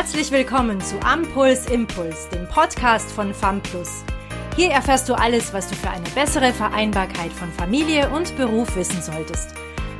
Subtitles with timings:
[0.00, 4.02] Herzlich willkommen zu Ampuls Impuls, dem Podcast von FAMPLUS.
[4.56, 9.02] Hier erfährst du alles, was du für eine bessere Vereinbarkeit von Familie und Beruf wissen
[9.02, 9.50] solltest.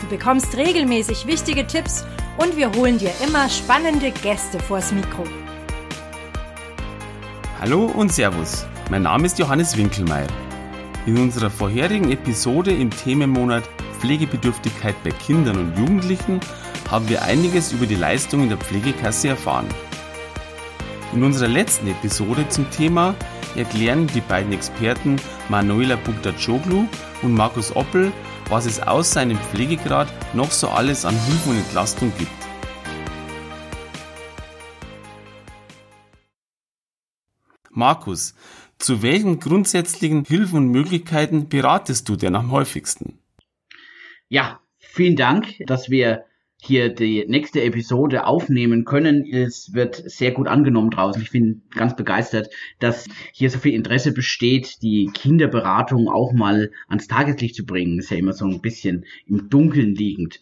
[0.00, 2.06] Du bekommst regelmäßig wichtige Tipps
[2.38, 5.24] und wir holen dir immer spannende Gäste vors Mikro.
[7.60, 10.28] Hallo und Servus, mein Name ist Johannes Winkelmeier.
[11.04, 13.64] In unserer vorherigen Episode im Themenmonat
[13.98, 16.40] Pflegebedürftigkeit bei Kindern und Jugendlichen
[16.90, 19.68] haben wir einiges über die Leistungen der Pflegekasse erfahren.
[21.12, 23.16] In unserer letzten Episode zum Thema
[23.56, 25.16] erklären die beiden Experten
[25.48, 26.86] Manuela Bugdacoglu
[27.22, 28.12] und Markus Oppel,
[28.48, 32.30] was es aus seinem Pflegegrad noch so alles an Hilfe und Entlastung gibt.
[37.70, 38.36] Markus,
[38.78, 43.18] zu welchen grundsätzlichen Hilfen und Möglichkeiten beratest du denn am häufigsten?
[44.28, 46.24] Ja, vielen Dank, dass wir
[46.62, 49.24] hier die nächste Episode aufnehmen können.
[49.24, 51.22] Es wird sehr gut angenommen draußen.
[51.22, 57.08] Ich bin ganz begeistert, dass hier so viel Interesse besteht, die Kinderberatung auch mal ans
[57.08, 57.98] Tageslicht zu bringen.
[57.98, 60.40] ist ja immer so ein bisschen im Dunkeln liegend.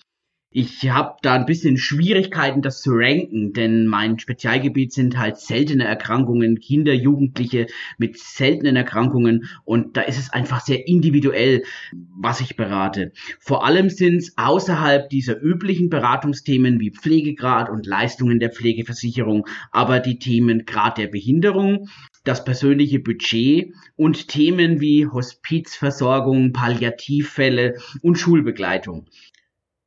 [0.50, 5.84] Ich habe da ein bisschen Schwierigkeiten, das zu ranken, denn mein Spezialgebiet sind halt seltene
[5.84, 7.66] Erkrankungen, Kinder, Jugendliche
[7.98, 13.12] mit seltenen Erkrankungen und da ist es einfach sehr individuell, was ich berate.
[13.38, 20.00] Vor allem sind es außerhalb dieser üblichen Beratungsthemen wie Pflegegrad und Leistungen der Pflegeversicherung, aber
[20.00, 21.90] die Themen Grad der Behinderung,
[22.24, 29.10] das persönliche Budget und Themen wie Hospizversorgung, Palliativfälle und Schulbegleitung.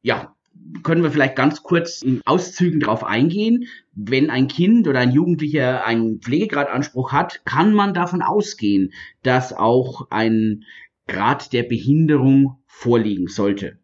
[0.03, 0.35] Ja,
[0.83, 3.67] können wir vielleicht ganz kurz in Auszügen darauf eingehen.
[3.93, 10.07] Wenn ein Kind oder ein Jugendlicher einen Pflegegradanspruch hat, kann man davon ausgehen, dass auch
[10.09, 10.63] ein
[11.07, 13.79] Grad der Behinderung vorliegen sollte.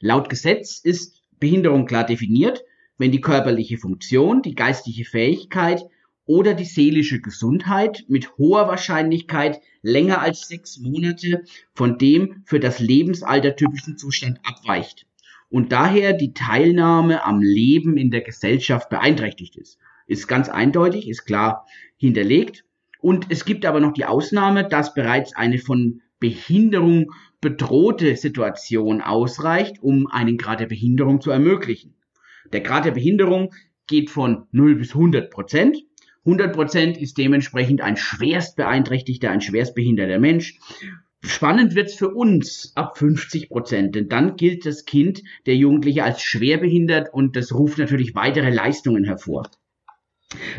[0.00, 2.64] Laut Gesetz ist Behinderung klar definiert,
[2.98, 5.84] wenn die körperliche Funktion, die geistige Fähigkeit
[6.24, 12.80] oder die seelische Gesundheit mit hoher Wahrscheinlichkeit länger als sechs Monate von dem für das
[12.80, 15.06] Lebensalter typischen Zustand abweicht
[15.48, 19.78] und daher die Teilnahme am Leben in der Gesellschaft beeinträchtigt ist.
[20.06, 22.64] Ist ganz eindeutig, ist klar hinterlegt.
[23.00, 29.82] Und es gibt aber noch die Ausnahme, dass bereits eine von Behinderung bedrohte Situation ausreicht,
[29.82, 31.94] um einen Grad der Behinderung zu ermöglichen.
[32.52, 33.54] Der Grad der Behinderung
[33.86, 35.76] geht von 0 bis 100 Prozent.
[36.24, 40.58] 100 Prozent ist dementsprechend ein schwerst beeinträchtigter, ein schwerst behinderter Mensch.
[41.22, 46.22] Spannend wird's für uns ab 50 Prozent, denn dann gilt das Kind, der Jugendliche, als
[46.22, 49.50] schwerbehindert und das ruft natürlich weitere Leistungen hervor.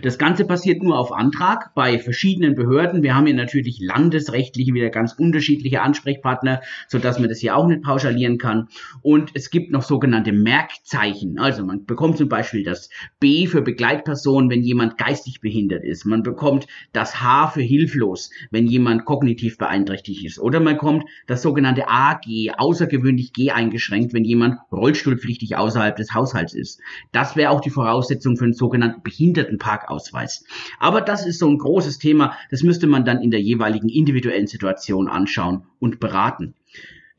[0.01, 3.03] Das Ganze passiert nur auf Antrag bei verschiedenen Behörden.
[3.03, 7.67] Wir haben hier natürlich landesrechtliche wieder ganz unterschiedliche Ansprechpartner, so dass man das hier auch
[7.67, 8.69] nicht pauschalieren kann.
[9.01, 11.37] Und es gibt noch sogenannte Merkzeichen.
[11.37, 12.89] Also man bekommt zum Beispiel das
[13.19, 16.05] B für Begleitperson, wenn jemand geistig behindert ist.
[16.05, 20.39] Man bekommt das H für hilflos, wenn jemand kognitiv beeinträchtigt ist.
[20.39, 26.53] Oder man bekommt das sogenannte AG, außergewöhnlich G eingeschränkt, wenn jemand rollstuhlpflichtig außerhalb des Haushalts
[26.53, 26.79] ist.
[27.11, 30.43] Das wäre auch die Voraussetzung für einen sogenannten Behinderten Parkausweis.
[30.79, 34.47] Aber das ist so ein großes Thema, das müsste man dann in der jeweiligen individuellen
[34.47, 36.53] Situation anschauen und beraten.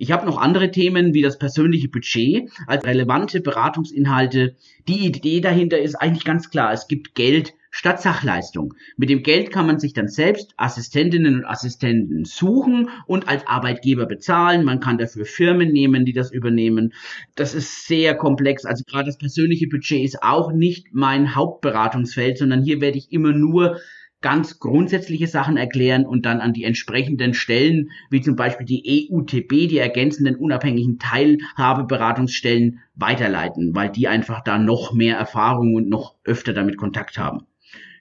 [0.00, 4.54] Ich habe noch andere Themen wie das persönliche Budget als relevante Beratungsinhalte.
[4.86, 6.72] Die Idee dahinter ist eigentlich ganz klar.
[6.72, 8.74] Es gibt Geld statt Sachleistung.
[8.96, 14.06] Mit dem Geld kann man sich dann selbst Assistentinnen und Assistenten suchen und als Arbeitgeber
[14.06, 14.64] bezahlen.
[14.64, 16.92] Man kann dafür Firmen nehmen, die das übernehmen.
[17.36, 18.64] Das ist sehr komplex.
[18.64, 23.32] Also gerade das persönliche Budget ist auch nicht mein Hauptberatungsfeld, sondern hier werde ich immer
[23.32, 23.78] nur
[24.20, 29.68] ganz grundsätzliche Sachen erklären und dann an die entsprechenden Stellen, wie zum Beispiel die EUTB,
[29.68, 36.52] die ergänzenden unabhängigen Teilhabeberatungsstellen, weiterleiten, weil die einfach da noch mehr Erfahrung und noch öfter
[36.52, 37.46] damit Kontakt haben.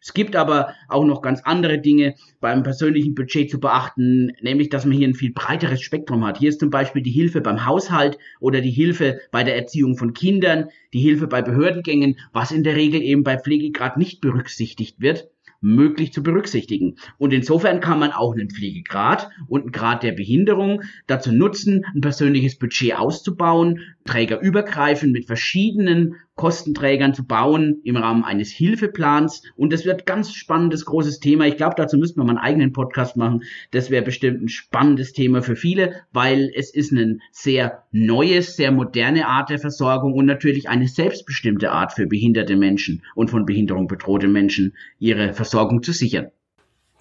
[0.08, 4.86] Es gibt aber auch noch ganz andere Dinge beim persönlichen Budget zu beachten, nämlich dass
[4.86, 6.38] man hier ein viel breiteres Spektrum hat.
[6.38, 10.14] Hier ist zum Beispiel die Hilfe beim Haushalt oder die Hilfe bei der Erziehung von
[10.14, 15.30] Kindern, die Hilfe bei Behördengängen, was in der Regel eben bei Pflegegrad nicht berücksichtigt wird
[15.60, 16.98] möglich zu berücksichtigen.
[17.18, 22.02] Und insofern kann man auch einen Pflegegrad und einen Grad der Behinderung dazu nutzen, ein
[22.02, 29.44] persönliches Budget auszubauen, trägerübergreifend mit verschiedenen Kostenträgern zu bauen im Rahmen eines Hilfeplans.
[29.58, 31.48] Und das wird ganz spannendes, großes Thema.
[31.48, 33.44] Ich glaube, dazu müssten wir mal einen eigenen Podcast machen.
[33.72, 38.72] Das wäre bestimmt ein spannendes Thema für viele, weil es ist ein sehr neues, sehr
[38.72, 43.88] moderne Art der Versorgung und natürlich eine selbstbestimmte Art für behinderte Menschen und von Behinderung
[43.88, 46.28] bedrohte Menschen, ihre Versorgung zu sichern.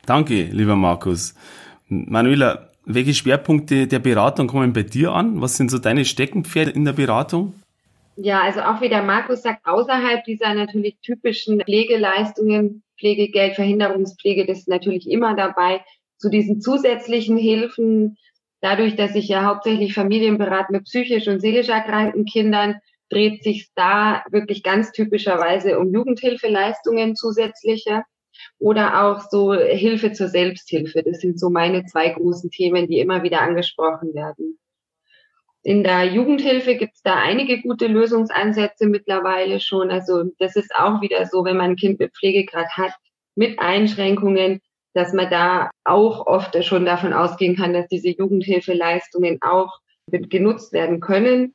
[0.07, 1.35] Danke, lieber Markus.
[1.89, 5.41] Manuela, welche Schwerpunkte der Beratung kommen bei dir an?
[5.43, 7.53] Was sind so deine Steckenpferde in der Beratung?
[8.17, 14.61] Ja, also auch wie der Markus sagt, außerhalb dieser natürlich typischen Pflegeleistungen, Pflegegeld, Verhinderungspflege, das
[14.61, 15.85] ist natürlich immer dabei,
[16.17, 18.17] zu diesen zusätzlichen Hilfen,
[18.61, 22.77] dadurch, dass ich ja hauptsächlich Familien berate mit psychisch und seelisch erkrankten Kindern,
[23.11, 28.03] dreht sich da wirklich ganz typischerweise um Jugendhilfeleistungen zusätzliche
[28.59, 31.03] oder auch so Hilfe zur Selbsthilfe.
[31.03, 34.59] Das sind so meine zwei großen Themen, die immer wieder angesprochen werden.
[35.67, 39.91] In der Jugendhilfe gibt es da einige gute Lösungsansätze mittlerweile schon.
[39.91, 42.93] Also das ist auch wieder so, wenn man ein Kind mit Pflegegrad hat,
[43.35, 44.61] mit Einschränkungen,
[44.95, 51.01] dass man da auch oft schon davon ausgehen kann, dass diese Jugendhilfeleistungen auch genutzt werden
[51.01, 51.53] können.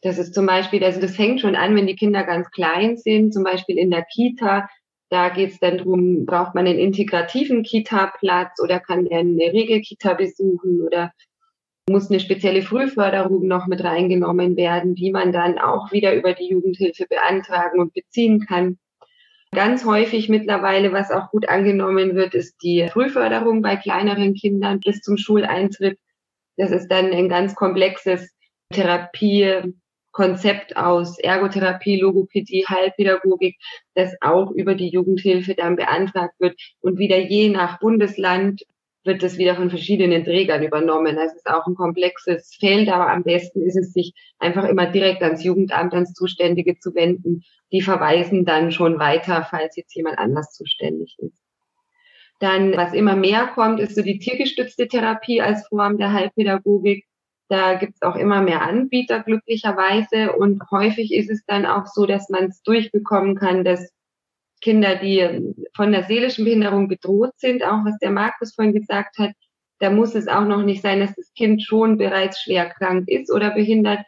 [0.00, 3.34] Das ist zum Beispiel, also das fängt schon an, wenn die Kinder ganz klein sind,
[3.34, 4.66] zum Beispiel in der Kita.
[5.10, 10.14] Da geht es dann drum, braucht man einen integrativen Kita-Platz oder kann der eine Regelkita
[10.14, 11.12] besuchen oder
[11.88, 16.48] muss eine spezielle Frühförderung noch mit reingenommen werden, die man dann auch wieder über die
[16.48, 18.78] Jugendhilfe beantragen und beziehen kann.
[19.50, 25.02] Ganz häufig mittlerweile, was auch gut angenommen wird, ist die Frühförderung bei kleineren Kindern bis
[25.02, 25.98] zum Schuleintritt.
[26.56, 28.30] Das ist dann ein ganz komplexes
[28.72, 33.58] Therapiekonzept aus Ergotherapie, Logopädie, Heilpädagogik,
[33.94, 38.62] das auch über die Jugendhilfe dann beantragt wird und wieder je nach Bundesland
[39.04, 41.16] wird das wieder von verschiedenen Trägern übernommen.
[41.16, 45.22] Das ist auch ein komplexes Feld, aber am besten ist es, sich einfach immer direkt
[45.22, 47.42] ans Jugendamt, ans Zuständige zu wenden.
[47.72, 51.42] Die verweisen dann schon weiter, falls jetzt jemand anders zuständig ist.
[52.38, 57.04] Dann, was immer mehr kommt, ist so die tiergestützte Therapie als Form der Heilpädagogik.
[57.48, 62.06] Da gibt es auch immer mehr Anbieter glücklicherweise und häufig ist es dann auch so,
[62.06, 63.92] dass man es durchbekommen kann, dass
[64.62, 69.32] Kinder, die von der seelischen Behinderung bedroht sind, auch was der Markus vorhin gesagt hat,
[69.80, 73.32] da muss es auch noch nicht sein, dass das Kind schon bereits schwer krank ist
[73.32, 73.98] oder behindert.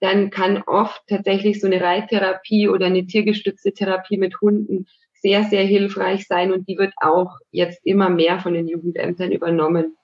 [0.00, 5.62] Dann kann oft tatsächlich so eine Reittherapie oder eine tiergestützte Therapie mit Hunden sehr, sehr
[5.62, 9.96] hilfreich sein und die wird auch jetzt immer mehr von den Jugendämtern übernommen.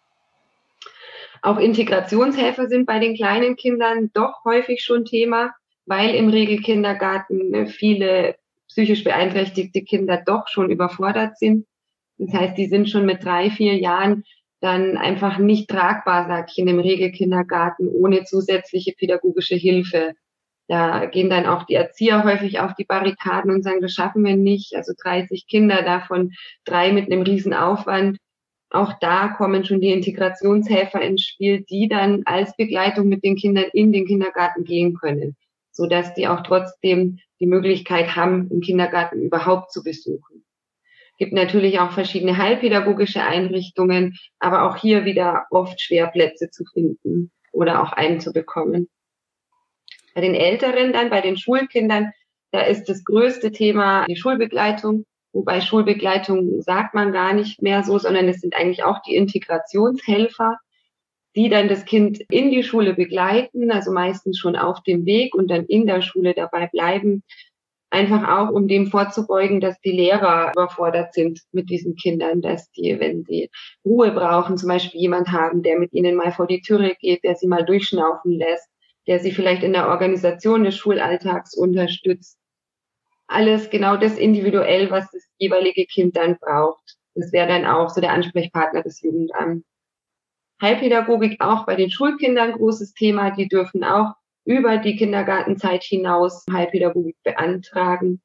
[1.43, 5.53] Auch Integrationshelfer sind bei den kleinen Kindern doch häufig schon Thema,
[5.87, 8.37] weil im Regelkindergarten viele
[8.69, 11.67] psychisch beeinträchtigte Kinder doch schon überfordert sind.
[12.19, 14.25] Das heißt, die sind schon mit drei, vier Jahren
[14.61, 20.15] dann einfach nicht tragbar, sag ich, in dem Regelkindergarten ohne zusätzliche pädagogische Hilfe.
[20.67, 24.37] Da gehen dann auch die Erzieher häufig auf die Barrikaden und sagen, das schaffen wir
[24.37, 24.75] nicht.
[24.75, 26.33] Also 30 Kinder, davon
[26.65, 28.19] drei mit einem riesen Aufwand.
[28.71, 33.67] Auch da kommen schon die Integrationshelfer ins Spiel, die dann als Begleitung mit den Kindern
[33.73, 35.37] in den Kindergarten gehen können,
[35.71, 40.45] so dass die auch trotzdem die Möglichkeit haben, im Kindergarten überhaupt zu besuchen.
[41.19, 47.33] Gibt natürlich auch verschiedene heilpädagogische Einrichtungen, aber auch hier wieder oft schwer Plätze zu finden
[47.53, 48.89] oder auch einen zu bekommen.
[50.15, 52.13] Bei den Älteren dann, bei den Schulkindern,
[52.51, 55.05] da ist das größte Thema die Schulbegleitung.
[55.33, 60.59] Wobei Schulbegleitung sagt man gar nicht mehr so, sondern es sind eigentlich auch die Integrationshelfer,
[61.37, 65.49] die dann das Kind in die Schule begleiten, also meistens schon auf dem Weg und
[65.51, 67.23] dann in der Schule dabei bleiben.
[67.91, 73.01] Einfach auch, um dem vorzubeugen, dass die Lehrer überfordert sind mit diesen Kindern, dass die,
[73.01, 73.49] wenn sie
[73.85, 77.35] Ruhe brauchen, zum Beispiel jemand haben, der mit ihnen mal vor die Türe geht, der
[77.35, 78.69] sie mal durchschnaufen lässt,
[79.07, 82.37] der sie vielleicht in der Organisation des Schulalltags unterstützt.
[83.27, 86.97] Alles genau das individuell, was das jeweilige Kind dann braucht.
[87.15, 89.67] Das wäre dann auch so der Ansprechpartner des Jugendamts.
[90.61, 93.31] Heilpädagogik auch bei den Schulkindern großes Thema.
[93.31, 98.21] Die dürfen auch über die Kindergartenzeit hinaus Heilpädagogik beantragen,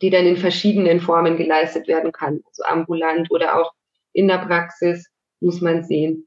[0.00, 2.40] die dann in verschiedenen Formen geleistet werden kann.
[2.46, 3.72] Also ambulant oder auch
[4.12, 5.08] in der Praxis
[5.40, 6.26] muss man sehen.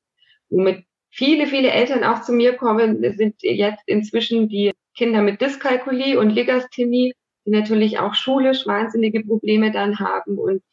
[0.50, 6.20] Womit viele, viele Eltern auch zu mir kommen, sind jetzt inzwischen die Kinder mit Dyskalkulie
[6.20, 7.14] und Legasthenie,
[7.46, 10.64] die natürlich auch schulisch wahnsinnige Probleme dann haben und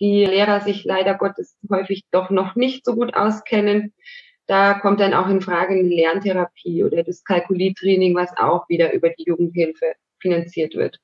[0.00, 3.94] die Lehrer sich leider Gottes häufig doch noch nicht so gut auskennen.
[4.46, 9.10] Da kommt dann auch in Frage eine Lerntherapie oder das Kalkulietraining, was auch wieder über
[9.10, 10.98] die Jugendhilfe finanziert wird.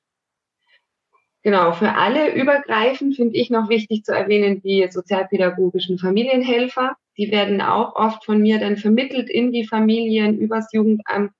[1.43, 6.95] Genau, für alle übergreifend finde ich noch wichtig zu erwähnen die sozialpädagogischen Familienhelfer.
[7.17, 11.31] Die werden auch oft von mir dann vermittelt in die Familien übers Jugendamt.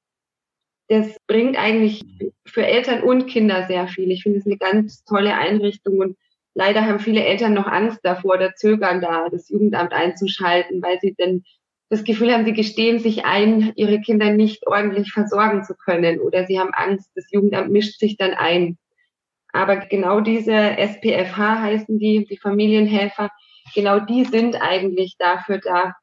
[0.90, 2.04] Das bringt eigentlich
[2.46, 4.12] für Eltern und Kinder sehr viel.
[4.12, 6.18] Ich finde es eine ganz tolle Einrichtung und
[6.54, 11.16] leider haben viele Eltern noch Angst davor oder zögern da, das Jugendamt einzuschalten, weil sie
[11.18, 11.44] dann
[11.90, 16.46] das Gefühl haben, sie gestehen sich ein, ihre Kinder nicht ordentlich versorgen zu können oder
[16.46, 18.78] sie haben Angst, das Jugendamt mischt sich dann ein.
[19.52, 23.30] Aber genau diese SPFH heißen die, die Familienhelfer,
[23.76, 25.96] genau die sind eigentlich dafür da,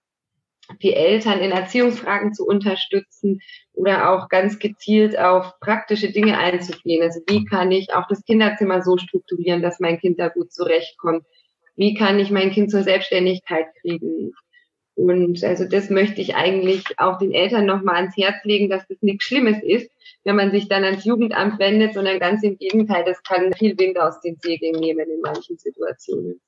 [0.83, 3.41] die Eltern in Erziehungsfragen zu unterstützen
[3.73, 7.03] oder auch ganz gezielt auf praktische Dinge einzugehen.
[7.03, 11.25] Also wie kann ich auch das Kinderzimmer so strukturieren, dass mein Kind da gut zurechtkommt?
[11.77, 14.33] Wie kann ich mein Kind zur Selbstständigkeit kriegen?
[14.95, 18.99] Und also das möchte ich eigentlich auch den Eltern nochmal ans Herz legen, dass das
[19.01, 19.91] nichts Schlimmes ist,
[20.25, 23.99] wenn man sich dann ans Jugendamt wendet, sondern ganz im Gegenteil, das kann viel Wind
[23.99, 26.41] aus den Segeln nehmen in manchen Situationen.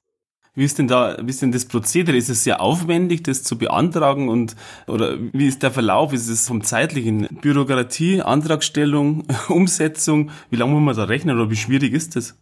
[0.54, 2.14] Wie ist denn da, wie ist denn das Prozedere?
[2.14, 4.54] Ist es sehr aufwendig, das zu beantragen und,
[4.86, 6.12] oder wie ist der Verlauf?
[6.12, 10.30] Ist es vom zeitlichen Bürokratie, Antragstellung, Umsetzung?
[10.50, 12.36] Wie lange muss man da rechnen oder wie schwierig ist das?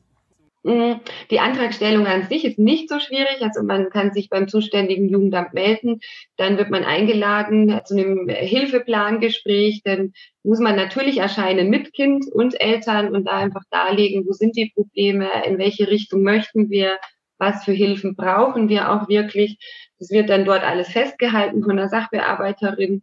[0.65, 0.95] Mm,
[1.31, 3.41] die Antragstellung an sich ist nicht so schwierig.
[3.43, 6.01] Also man kann sich beim zuständigen Jugendamt melden.
[6.37, 9.83] Dann wird man eingeladen zu einem Hilfeplangespräch.
[9.85, 14.57] Dann muss man natürlich erscheinen mit Kind und Eltern und da einfach darlegen, wo sind
[14.57, 16.99] die Probleme, in welche Richtung möchten wir,
[17.41, 19.59] was für Hilfen brauchen wir auch wirklich.
[19.99, 23.03] Das wird dann dort alles festgehalten von der Sachbearbeiterin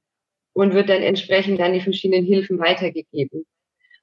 [0.53, 3.45] und wird dann entsprechend an die verschiedenen Hilfen weitergegeben.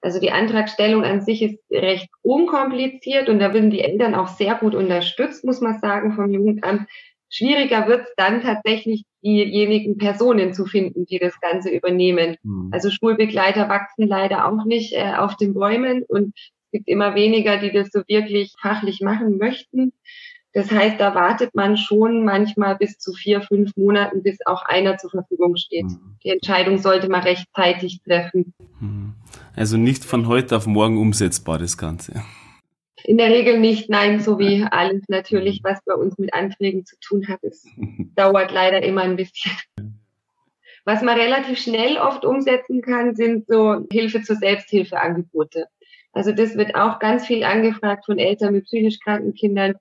[0.01, 4.55] Also die Antragstellung an sich ist recht unkompliziert und da werden die Eltern auch sehr
[4.55, 6.89] gut unterstützt, muss man sagen, vom Jugendamt.
[7.31, 12.37] Schwieriger wird es dann tatsächlich, diejenigen Personen zu finden, die das Ganze übernehmen.
[12.43, 12.69] Mhm.
[12.73, 16.35] Also Schulbegleiter wachsen leider auch nicht äh, auf den Bäumen und
[16.75, 19.93] gibt immer weniger, die das so wirklich fachlich machen möchten.
[20.53, 24.99] Das heißt, da wartet man schon manchmal bis zu vier, fünf Monaten, bis auch einer
[24.99, 25.85] zur Verfügung steht.
[25.85, 26.17] Mhm.
[26.25, 28.55] Die Entscheidung sollte man rechtzeitig treffen.
[28.81, 29.15] Mhm.
[29.55, 32.25] Also nicht von heute auf morgen umsetzbar, das Ganze.
[33.05, 36.97] In der Regel nicht, nein, so wie alles natürlich, was bei uns mit Anträgen zu
[36.99, 37.39] tun hat.
[37.45, 37.65] Es
[38.17, 39.53] dauert leider immer ein bisschen.
[40.85, 45.67] Was man relativ schnell oft umsetzen kann, sind so Hilfe zur Selbsthilfeangebote.
[46.15, 49.75] Also das wird auch ganz viel angefragt von Eltern mit psychisch kranken Kindern,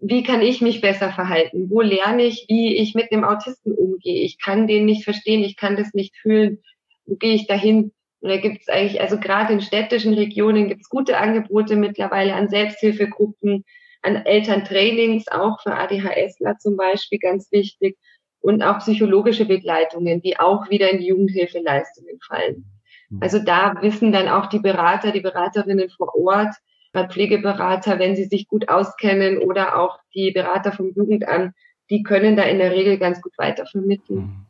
[0.00, 1.70] wie kann ich mich besser verhalten?
[1.70, 4.22] Wo lerne ich, wie ich mit dem Autisten umgehe?
[4.22, 6.62] Ich kann den nicht verstehen, ich kann das nicht fühlen.
[7.06, 7.92] Wo gehe ich dahin?
[8.20, 12.34] Und da gibt es eigentlich, also gerade in städtischen Regionen gibt es gute Angebote mittlerweile
[12.34, 13.64] an Selbsthilfegruppen,
[14.02, 17.98] an Elterntrainings, auch für ADHSler zum Beispiel, ganz wichtig.
[18.40, 22.79] Und auch psychologische Begleitungen, die auch wieder in die Jugendhilfeleistungen fallen.
[23.10, 23.18] Mhm.
[23.20, 26.54] Also da wissen dann auch die Berater, die Beraterinnen vor Ort,
[26.92, 31.54] Pflegeberater, wenn sie sich gut auskennen oder auch die Berater vom Jugendamt,
[31.88, 34.18] die können da in der Regel ganz gut weitervermitteln.
[34.18, 34.46] Mhm.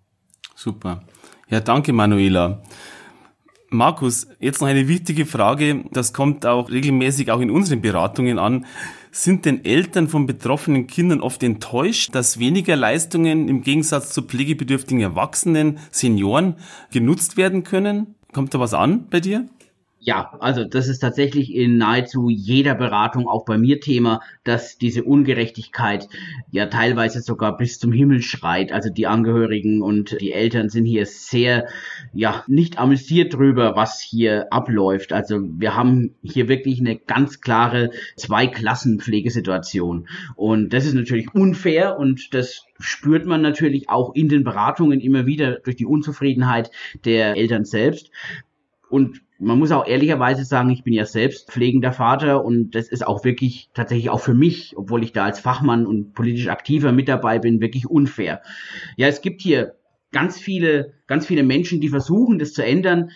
[0.55, 1.02] Super.
[1.49, 2.62] Ja, danke, Manuela.
[3.71, 8.67] Markus, jetzt noch eine wichtige Frage, das kommt auch regelmäßig auch in unseren Beratungen an.
[9.12, 15.00] Sind denn Eltern von betroffenen Kindern oft enttäuscht, dass weniger Leistungen im Gegensatz zu pflegebedürftigen
[15.00, 16.57] Erwachsenen, Senioren
[16.90, 18.17] genutzt werden können?
[18.32, 19.46] Kommt da was an bei dir?
[20.02, 25.04] Ja, also das ist tatsächlich in nahezu jeder Beratung auch bei mir Thema, dass diese
[25.04, 26.09] Ungerechtigkeit
[26.50, 28.73] ja teilweise sogar bis zum Himmel schreit.
[28.73, 31.69] Also die Angehörigen und die Eltern sind hier sehr,
[32.14, 35.12] ja, nicht amüsiert drüber, was hier abläuft.
[35.12, 40.09] Also wir haben hier wirklich eine ganz klare Zweiklassenpflegesituation.
[40.35, 45.26] Und das ist natürlich unfair und das spürt man natürlich auch in den Beratungen immer
[45.26, 46.71] wieder durch die Unzufriedenheit
[47.04, 48.11] der Eltern selbst.
[48.88, 53.06] Und man muss auch ehrlicherweise sagen, ich bin ja selbst pflegender Vater und das ist
[53.06, 57.09] auch wirklich tatsächlich auch für mich, obwohl ich da als Fachmann und politisch aktiver mit
[57.09, 58.42] dabei bin, wirklich unfair.
[58.97, 59.75] Ja, es gibt hier
[60.12, 63.11] ganz viele, ganz viele Menschen, die versuchen, das zu ändern.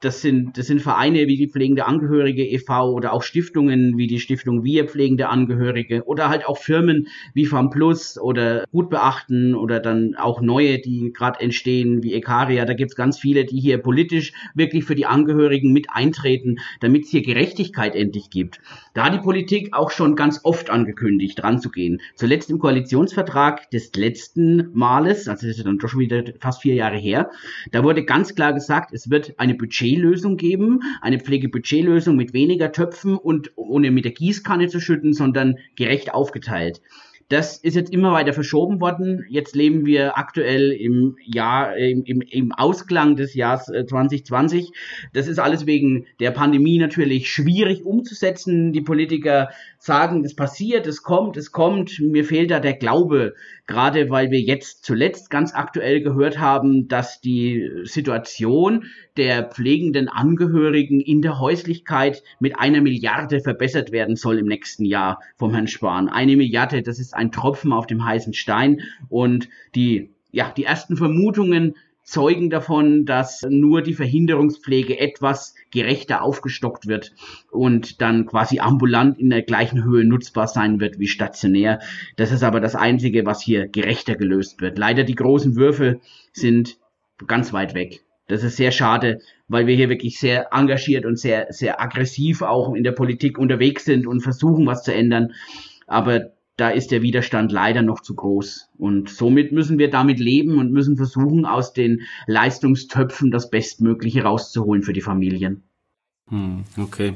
[0.00, 2.92] Das sind, das sind Vereine wie die Pflegende Angehörige e.V.
[2.92, 8.16] oder auch Stiftungen wie die Stiftung Wir Pflegende Angehörige oder halt auch Firmen wie FAMPLUS
[8.16, 12.64] oder Gut beachten oder dann auch neue, die gerade entstehen wie Ekaria.
[12.64, 17.10] Da gibt's ganz viele, die hier politisch wirklich für die Angehörigen mit eintreten, damit es
[17.10, 18.60] hier Gerechtigkeit endlich gibt.
[18.94, 22.00] Da hat die Politik auch schon ganz oft angekündigt, dran zu gehen.
[22.14, 26.76] Zuletzt im Koalitionsvertrag des letzten Males, also das ist dann doch schon wieder fast vier
[26.76, 27.32] Jahre her,
[27.72, 32.72] da wurde ganz klar gesagt, es wird eine Budget Budgetlösung geben, eine Pflegebudgetlösung mit weniger
[32.72, 36.80] Töpfen und ohne mit der Gießkanne zu schütten, sondern gerecht aufgeteilt.
[37.30, 39.26] Das ist jetzt immer weiter verschoben worden.
[39.28, 44.68] Jetzt leben wir aktuell im Jahr, im, im, im Ausklang des Jahres 2020.
[44.68, 44.72] Äh,
[45.12, 48.72] das ist alles wegen der Pandemie natürlich schwierig umzusetzen.
[48.72, 52.00] Die Politiker sagen, es passiert, es kommt, es kommt.
[52.00, 53.34] Mir fehlt da der Glaube,
[53.66, 58.86] gerade weil wir jetzt zuletzt ganz aktuell gehört haben, dass die Situation
[59.18, 65.20] der pflegenden Angehörigen in der Häuslichkeit mit einer Milliarde verbessert werden soll im nächsten Jahr
[65.36, 66.08] vom Herrn Spahn.
[66.08, 70.96] Eine Milliarde, das ist ein Tropfen auf dem heißen Stein und die ja, die ersten
[70.96, 71.74] Vermutungen
[72.08, 77.12] zeugen davon, dass nur die Verhinderungspflege etwas gerechter aufgestockt wird
[77.50, 81.80] und dann quasi ambulant in der gleichen Höhe nutzbar sein wird wie stationär.
[82.16, 84.78] Das ist aber das Einzige, was hier gerechter gelöst wird.
[84.78, 86.00] Leider die großen Würfel
[86.32, 86.78] sind
[87.26, 88.00] ganz weit weg.
[88.26, 92.74] Das ist sehr schade, weil wir hier wirklich sehr engagiert und sehr, sehr aggressiv auch
[92.74, 95.32] in der Politik unterwegs sind und versuchen, was zu ändern.
[95.86, 98.68] Aber da ist der Widerstand leider noch zu groß.
[98.78, 104.82] Und somit müssen wir damit leben und müssen versuchen, aus den Leistungstöpfen das Bestmögliche rauszuholen
[104.82, 105.62] für die Familien.
[106.28, 107.14] Hm, okay.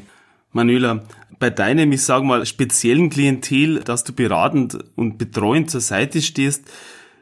[0.53, 1.03] Manuela,
[1.41, 6.71] bei deinem, ich sage mal, speziellen Klientel, das du beratend und betreuend zur Seite stehst,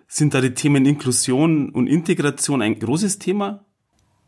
[0.06, 3.64] sind da die Themen Inklusion und Integration ein großes Thema?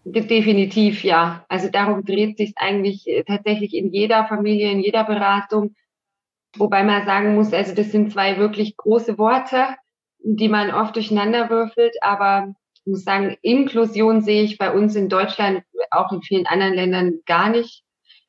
[0.04, 1.44] Definitiv, ja.
[1.48, 5.74] Also darum dreht sich eigentlich äh, tatsächlich in jeder Familie, in jeder Beratung.
[6.56, 9.68] Wobei man sagen muss, also das sind zwei wirklich große Worte,
[10.18, 11.94] die man oft durcheinander würfelt.
[12.02, 16.74] Aber ich muss sagen, Inklusion sehe ich bei uns in Deutschland, auch in vielen anderen
[16.74, 17.82] Ländern gar nicht.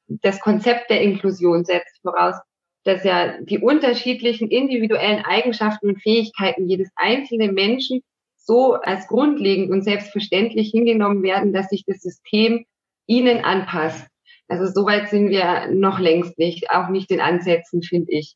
[0.07, 2.35] Das Konzept der Inklusion setzt voraus,
[2.83, 8.01] dass ja die unterschiedlichen individuellen Eigenschaften und Fähigkeiten jedes einzelnen Menschen
[8.35, 12.65] so als grundlegend und selbstverständlich hingenommen werden, dass sich das System
[13.07, 14.07] ihnen anpasst.
[14.47, 18.35] Also soweit sind wir noch längst nicht, auch nicht in Ansätzen, finde ich.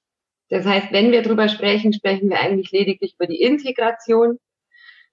[0.50, 4.40] Das heißt, wenn wir drüber sprechen, sprechen wir eigentlich lediglich über die Integration.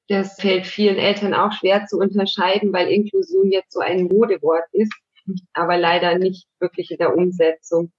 [0.08, 4.94] Das fällt vielen Eltern auch schwer zu unterscheiden, weil Inklusion jetzt so ein Modewort ist,
[5.52, 7.90] aber leider nicht wirklich in der Umsetzung.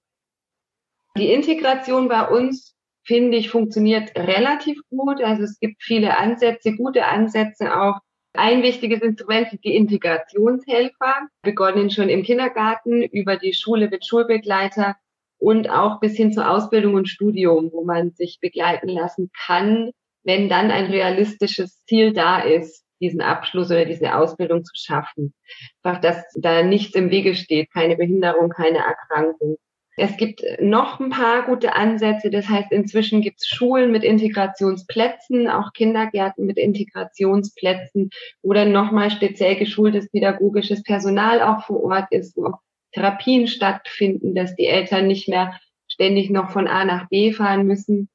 [1.16, 5.22] Die Integration bei uns finde ich, funktioniert relativ gut.
[5.22, 8.00] Also es gibt viele Ansätze, gute Ansätze auch.
[8.36, 14.96] Ein wichtiges Instrument sind die Integrationshelfer, begonnen schon im Kindergarten über die Schule mit Schulbegleiter
[15.38, 19.90] und auch bis hin zur Ausbildung und Studium, wo man sich begleiten lassen kann,
[20.24, 25.34] wenn dann ein realistisches Ziel da ist, diesen Abschluss oder diese Ausbildung zu schaffen.
[25.82, 29.56] Einfach, dass da nichts im Wege steht, keine Behinderung, keine Erkrankung.
[29.98, 32.28] Es gibt noch ein paar gute Ansätze.
[32.30, 38.10] Das heißt, inzwischen gibt es Schulen mit Integrationsplätzen, auch Kindergärten mit Integrationsplätzen
[38.42, 42.58] oder nochmal speziell geschultes pädagogisches Personal auch vor Ort ist, wo auch
[42.92, 48.10] Therapien stattfinden, dass die Eltern nicht mehr ständig noch von A nach B fahren müssen.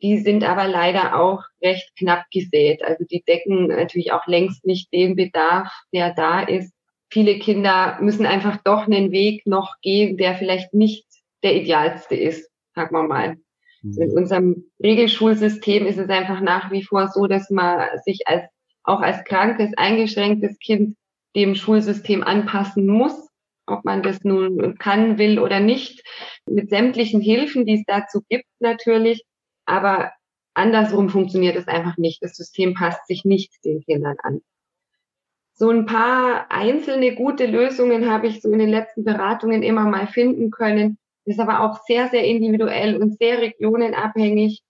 [0.00, 2.82] Die sind aber leider auch recht knapp gesät.
[2.82, 6.72] Also die decken natürlich auch längst nicht den Bedarf, der da ist.
[7.10, 11.07] Viele Kinder müssen einfach doch einen Weg noch gehen, der vielleicht nicht
[11.42, 13.36] der idealste ist, sagen wir mal.
[13.82, 14.02] Mhm.
[14.02, 18.44] In unserem Regelschulsystem ist es einfach nach wie vor so, dass man sich als
[18.84, 20.96] auch als krankes, eingeschränktes Kind
[21.36, 23.28] dem Schulsystem anpassen muss,
[23.66, 26.02] ob man das nun kann, will oder nicht,
[26.46, 29.24] mit sämtlichen Hilfen, die es dazu gibt natürlich.
[29.66, 30.12] Aber
[30.54, 32.22] andersrum funktioniert es einfach nicht.
[32.22, 34.40] Das System passt sich nicht den Kindern an.
[35.52, 40.06] So ein paar einzelne gute Lösungen habe ich so in den letzten Beratungen immer mal
[40.06, 40.98] finden können,
[41.28, 44.62] ist aber auch sehr, sehr individuell und sehr regionenabhängig.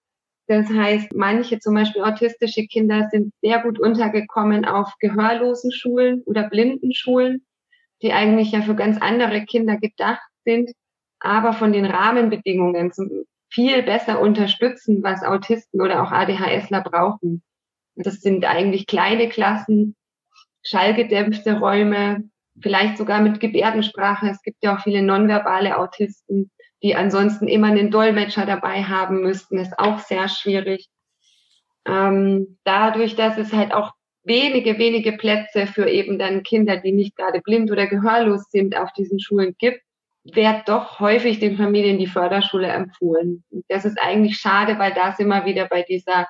[0.46, 6.48] Das heißt, manche zum Beispiel autistische Kinder sind sehr gut untergekommen auf gehörlosen Schulen oder
[6.48, 7.46] blinden Schulen,
[8.02, 10.72] die eigentlich ja für ganz andere Kinder gedacht sind,
[11.20, 12.92] aber von den Rahmenbedingungen
[13.50, 17.42] viel besser unterstützen, was Autisten oder auch ADHSler brauchen.
[17.94, 19.96] Das sind eigentlich kleine Klassen,
[20.62, 22.30] schallgedämpfte Räume,
[22.62, 24.28] vielleicht sogar mit Gebärdensprache.
[24.28, 26.50] Es gibt ja auch viele nonverbale Autisten,
[26.82, 30.86] die ansonsten immer einen Dolmetscher dabei haben müssten, ist auch sehr schwierig.
[31.86, 33.92] Ähm, dadurch, dass es halt auch
[34.24, 38.92] wenige, wenige Plätze für eben dann Kinder, die nicht gerade blind oder gehörlos sind, auf
[38.92, 39.80] diesen Schulen gibt,
[40.24, 43.44] wird doch häufig den Familien die Förderschule empfohlen.
[43.68, 46.28] Das ist eigentlich schade, weil da sind wir wieder bei dieser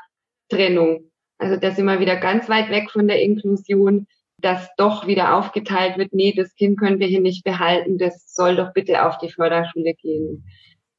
[0.49, 1.11] Trennung.
[1.39, 4.07] Also da sind wir wieder ganz weit weg von der Inklusion
[4.41, 8.57] dass doch wieder aufgeteilt wird, nee, das Kind können wir hier nicht behalten, das soll
[8.57, 10.45] doch bitte auf die Förderschule gehen.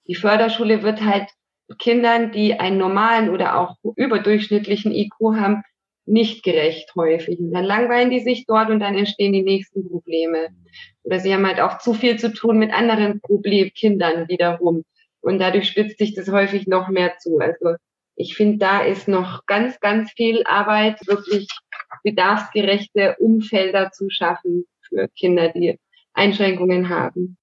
[0.08, 1.30] Die Förderschule wird halt
[1.78, 5.64] Kindern, die einen normalen oder auch überdurchschnittlichen IQ haben,
[6.06, 7.40] nicht gerecht häufig.
[7.40, 10.50] Und dann langweilen die sich dort und dann entstehen die nächsten Probleme.
[11.04, 14.84] Oder sie haben halt auch zu viel zu tun mit anderen Problemkindern wiederum.
[15.22, 17.40] Und dadurch spitzt sich das häufig noch mehr zu.
[17.40, 17.76] Also
[18.16, 21.48] ich finde, da ist noch ganz, ganz viel Arbeit, wirklich
[22.04, 25.80] bedarfsgerechte Umfelder zu schaffen für Kinder, die
[26.14, 27.38] Einschränkungen haben.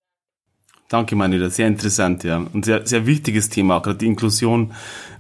[0.89, 1.51] Danke, Manila.
[1.51, 2.47] Sehr interessant, ja.
[2.53, 4.73] Und sehr, sehr wichtiges Thema, auch gerade die Inklusion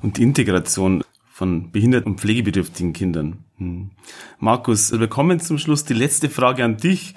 [0.03, 3.45] und die Integration von behinderten und pflegebedürftigen Kindern.
[3.59, 3.91] Hm.
[4.39, 5.85] Markus, wir kommen zum Schluss.
[5.85, 7.15] Die letzte Frage an dich.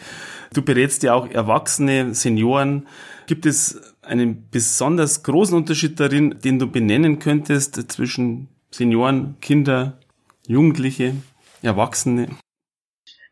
[0.53, 2.87] Du berätst ja auch Erwachsene, Senioren.
[3.27, 9.99] Gibt es einen besonders großen Unterschied darin, den du benennen könntest zwischen Senioren, Kinder,
[10.47, 11.13] Jugendliche,
[11.61, 12.29] Erwachsene?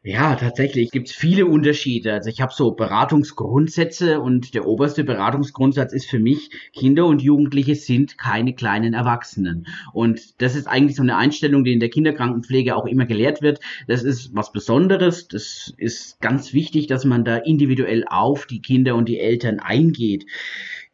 [0.04, 2.14] Ja, tatsächlich gibt es viele Unterschiede.
[2.14, 7.76] Also ich habe so Beratungsgrundsätze und der oberste Beratungsgrundsatz ist für mich, Kinder und Jugendliche
[7.76, 9.68] sind keine kleinen Erwachsenen.
[9.92, 13.60] Und das ist eigentlich so eine Einstellung, die in der Kinderkrankenpflege auch immer gelehrt wird.
[13.88, 15.28] Das ist was Besonderes.
[15.28, 20.26] Das ist ganz wichtig, dass man da individuell auf die Kinder und die Eltern eingeht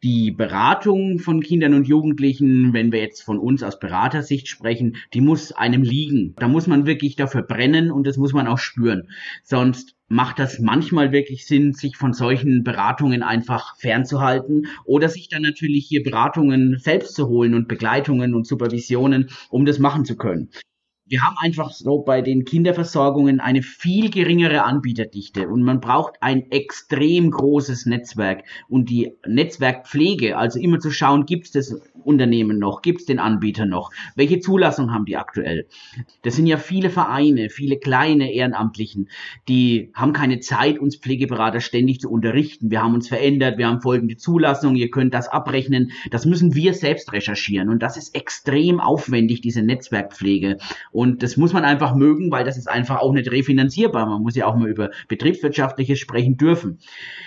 [0.04, 5.22] die Beratung von Kindern und Jugendlichen, wenn wir jetzt von uns aus Beratersicht sprechen, die
[5.22, 6.34] muss einem liegen.
[6.36, 9.08] Da muss man wirklich dafür brennen und das muss man auch spüren.
[9.42, 15.40] Sonst macht das manchmal wirklich Sinn, sich von solchen Beratungen einfach fernzuhalten oder sich dann
[15.40, 20.50] natürlich hier Beratungen selbst zu holen und Begleitungen und Supervisionen, um das machen zu können
[21.06, 26.50] wir haben einfach so bei den Kinderversorgungen eine viel geringere Anbieterdichte und man braucht ein
[26.50, 32.80] extrem großes Netzwerk und die Netzwerkpflege, also immer zu schauen, gibt es das Unternehmen noch,
[32.80, 35.66] gibt es den Anbieter noch, welche Zulassung haben die aktuell.
[36.22, 39.10] Das sind ja viele Vereine, viele kleine Ehrenamtlichen,
[39.46, 42.70] die haben keine Zeit, uns Pflegeberater ständig zu unterrichten.
[42.70, 45.92] Wir haben uns verändert, wir haben folgende Zulassung, ihr könnt das abrechnen.
[46.10, 50.56] Das müssen wir selbst recherchieren und das ist extrem aufwendig, diese Netzwerkpflege.
[50.94, 54.06] Und das muss man einfach mögen, weil das ist einfach auch nicht refinanzierbar.
[54.06, 56.78] Man muss ja auch mal über betriebswirtschaftliches sprechen dürfen.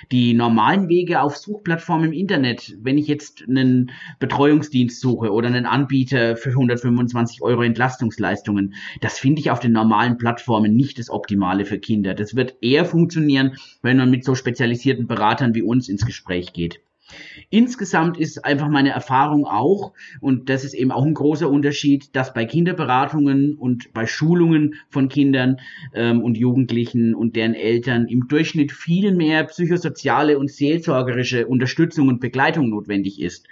[0.10, 5.66] Die normalen Wege auf Suchplattformen im Internet, wenn ich jetzt einen Betreuungsdienst suche oder einen
[5.66, 11.66] Anbieter für 125 Euro Entlastungsleistungen, das finde ich auf den normalen Plattformen nicht das Optimale
[11.66, 12.14] für Kinder.
[12.14, 16.80] Das wird eher funktionieren, wenn man mit so spezialisierten Beratern wie uns ins Gespräch geht.
[17.50, 22.34] Insgesamt ist einfach meine Erfahrung auch, und das ist eben auch ein großer Unterschied, dass
[22.34, 25.58] bei Kinderberatungen und bei Schulungen von Kindern
[25.94, 32.20] ähm, und Jugendlichen und deren Eltern im Durchschnitt viel mehr psychosoziale und seelsorgerische Unterstützung und
[32.20, 33.48] Begleitung notwendig ist.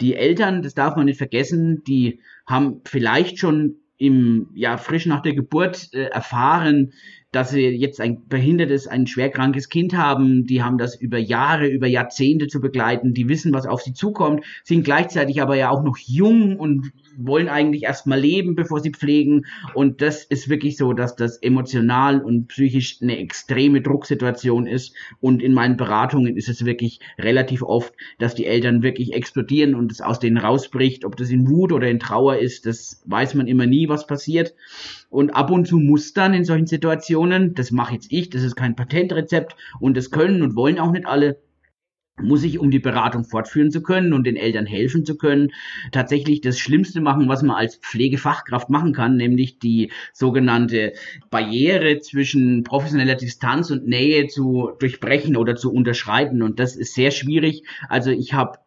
[0.00, 5.22] Die Eltern, das darf man nicht vergessen, die haben vielleicht schon im ja frisch nach
[5.22, 6.92] der Geburt äh, erfahren,
[7.38, 11.86] dass sie jetzt ein behindertes, ein schwerkrankes Kind haben, die haben das über Jahre, über
[11.86, 15.98] Jahrzehnte zu begleiten, die wissen, was auf sie zukommt, sind gleichzeitig aber ja auch noch
[15.98, 19.46] jung und wollen eigentlich erstmal leben, bevor sie pflegen.
[19.74, 24.94] Und das ist wirklich so, dass das emotional und psychisch eine extreme Drucksituation ist.
[25.20, 29.92] Und in meinen Beratungen ist es wirklich relativ oft, dass die Eltern wirklich explodieren und
[29.92, 31.04] es aus denen rausbricht.
[31.04, 34.54] Ob das in Wut oder in Trauer ist, das weiß man immer nie, was passiert.
[35.10, 38.56] Und ab und zu muss dann in solchen Situationen, das mache jetzt ich, das ist
[38.56, 41.38] kein Patentrezept und das können und wollen auch nicht alle,
[42.20, 45.52] muss ich, um die Beratung fortführen zu können und den Eltern helfen zu können,
[45.92, 50.92] tatsächlich das Schlimmste machen, was man als Pflegefachkraft machen kann, nämlich die sogenannte
[51.30, 56.42] Barriere zwischen professioneller Distanz und Nähe zu durchbrechen oder zu unterschreiten.
[56.42, 57.62] Und das ist sehr schwierig.
[57.88, 58.58] Also ich habe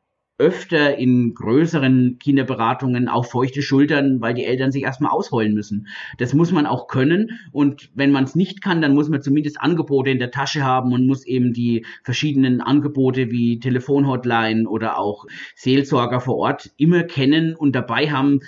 [0.42, 5.88] öfter in größeren Kinderberatungen auch feuchte Schultern, weil die Eltern sich erstmal ausheulen müssen.
[6.18, 7.40] Das muss man auch können.
[7.52, 10.94] Und wenn man es nicht kann, dann muss man zumindest Angebote in der Tasche haben
[10.94, 17.56] und muss eben die verschiedenen Angebote wie Telefonhotline oder auch Seelsorger vor Ort immer kennen
[17.56, 18.40] und dabei haben,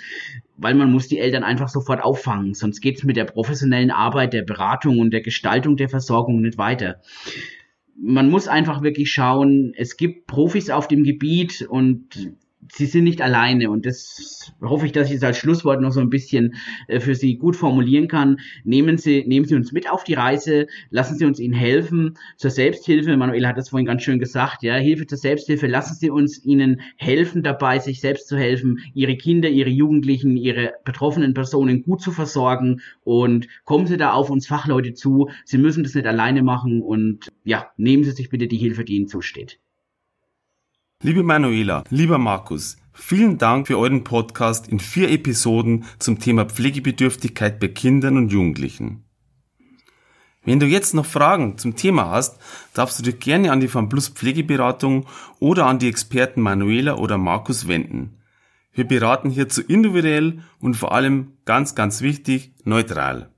[0.56, 4.32] weil man muss die Eltern einfach sofort auffangen, sonst geht es mit der professionellen Arbeit,
[4.32, 7.00] der Beratung und der Gestaltung der Versorgung nicht weiter
[7.96, 12.34] man muss einfach wirklich schauen, es gibt Profis auf dem Gebiet und
[12.72, 16.00] sie sind nicht alleine und das hoffe ich, dass ich es als Schlusswort noch so
[16.00, 16.54] ein bisschen
[16.88, 18.38] äh, für Sie gut formulieren kann.
[18.64, 22.50] Nehmen Sie, nehmen Sie uns mit auf die Reise, lassen Sie uns Ihnen helfen zur
[22.50, 23.16] Selbsthilfe.
[23.16, 25.66] Manuel hat das vorhin ganz schön gesagt, ja, Hilfe zur Selbsthilfe.
[25.66, 30.74] Lassen Sie uns Ihnen helfen dabei, sich selbst zu helfen, Ihre Kinder, Ihre Jugendlichen, Ihre
[30.84, 35.28] betroffenen Personen gut zu versorgen und kommen Sie da auf uns Fachleute zu.
[35.44, 38.96] Sie müssen das nicht alleine machen und ja, nehmen Sie sich bitte die Hilfe, die
[38.96, 39.58] Ihnen zusteht.
[41.04, 47.60] Liebe Manuela, lieber Markus, vielen Dank für euren Podcast in vier Episoden zum Thema Pflegebedürftigkeit
[47.60, 49.04] bei Kindern und Jugendlichen.
[50.46, 52.38] Wenn du jetzt noch Fragen zum Thema hast,
[52.72, 55.04] darfst du dich gerne an die FanPlus Pflegeberatung
[55.40, 58.16] oder an die Experten Manuela oder Markus wenden.
[58.72, 63.33] Wir beraten hierzu individuell und vor allem ganz, ganz wichtig, neutral.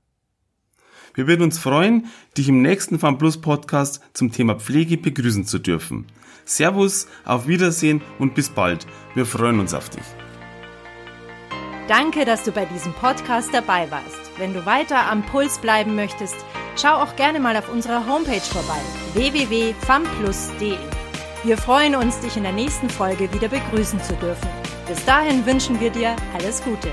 [1.17, 2.05] Wir würden uns freuen,
[2.37, 6.05] dich im nächsten FanPlus Podcast zum Thema Pflege begrüßen zu dürfen.
[6.45, 8.85] Servus, auf Wiedersehen und bis bald.
[9.15, 10.03] Wir freuen uns auf dich.
[11.87, 14.31] Danke, dass du bei diesem Podcast dabei warst.
[14.37, 16.35] Wenn du weiter am Puls bleiben möchtest,
[16.79, 18.79] schau auch gerne mal auf unserer Homepage vorbei
[19.15, 20.77] www.famplus.de.
[21.43, 24.49] Wir freuen uns, dich in der nächsten Folge wieder begrüßen zu dürfen.
[24.87, 26.91] Bis dahin wünschen wir dir alles Gute.